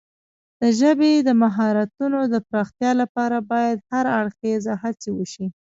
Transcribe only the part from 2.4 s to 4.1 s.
پراختیا لپاره باید هر